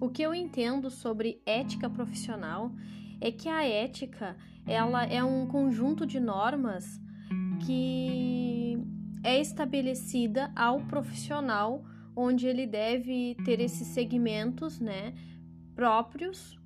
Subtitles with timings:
[0.00, 2.72] O que eu entendo sobre ética profissional
[3.20, 7.00] é que a ética ela é um conjunto de normas
[7.64, 8.78] que
[9.22, 11.84] é estabelecida ao profissional
[12.16, 15.14] onde ele deve ter esses segmentos, né,
[15.74, 16.58] próprios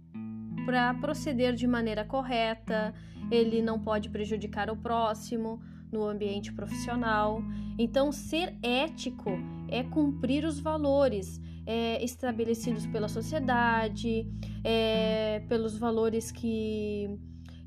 [0.67, 2.93] para proceder de maneira correta,
[3.31, 7.43] ele não pode prejudicar o próximo no ambiente profissional.
[7.79, 9.31] Então, ser ético
[9.69, 14.27] é cumprir os valores é, estabelecidos pela sociedade,
[14.65, 17.11] é, pelos valores que,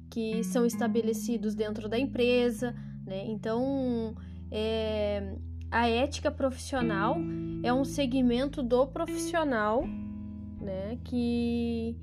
[0.10, 2.74] que são estabelecidos dentro da empresa.
[3.06, 3.26] Né?
[3.28, 4.16] Então,
[4.50, 5.36] é,
[5.70, 7.16] a ética profissional
[7.62, 9.84] é um segmento do profissional
[10.60, 11.96] né, que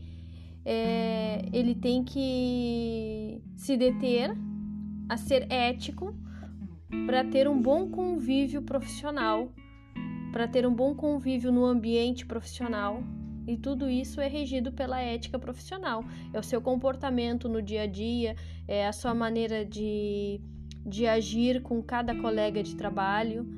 [0.64, 4.36] é, ele tem que se deter
[5.08, 6.14] a ser ético
[7.06, 9.52] para ter um bom convívio profissional,
[10.38, 13.02] para ter um bom convívio no ambiente profissional.
[13.44, 16.04] E tudo isso é regido pela ética profissional.
[16.32, 18.36] É o seu comportamento no dia a dia,
[18.68, 20.40] é a sua maneira de,
[20.86, 23.48] de agir com cada colega de trabalho.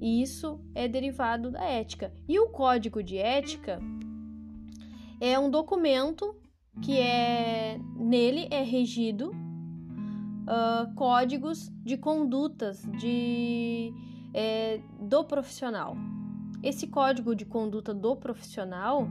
[0.00, 2.10] E isso é derivado da ética.
[2.26, 3.78] E o código de ética
[5.20, 6.34] é um documento
[6.80, 9.32] que é nele é regido
[10.48, 13.92] uh, códigos de condutas de,
[15.10, 15.96] do profissional.
[16.62, 19.08] Esse código de conduta do profissional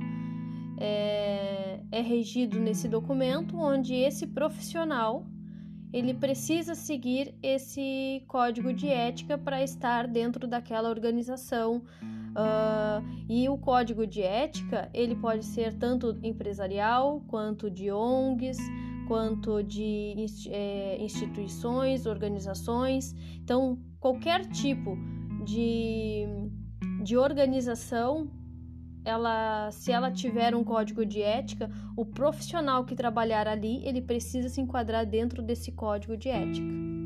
[0.79, 5.25] é, é regido nesse documento, onde esse profissional
[5.91, 11.83] ele precisa seguir esse código de ética para estar dentro daquela organização.
[12.29, 18.57] Uh, e o código de ética ele pode ser tanto empresarial quanto de ONGs,
[19.07, 20.15] quanto de
[20.47, 23.13] é, instituições, organizações.
[23.43, 24.95] Então, qualquer tipo
[25.43, 26.25] de,
[27.03, 28.29] de organização,
[29.03, 34.49] ela, se ela tiver um código de ética, o profissional que trabalhar ali, ele precisa
[34.49, 36.98] se enquadrar dentro desse código de ética.